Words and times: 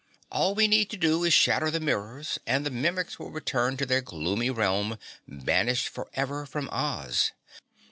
"All 0.31 0.55
we 0.55 0.67
need 0.67 0.89
to 0.89 0.97
do 0.97 1.23
is 1.25 1.31
shatter 1.31 1.69
the 1.69 1.79
mirrors 1.79 2.39
and 2.47 2.65
the 2.65 2.71
Mimics 2.71 3.19
will 3.19 3.29
return 3.29 3.77
to 3.77 3.85
their 3.85 4.01
gloomy 4.01 4.49
realm, 4.49 4.97
banished 5.27 5.89
forever 5.89 6.47
from 6.47 6.69
Oz." 6.71 7.33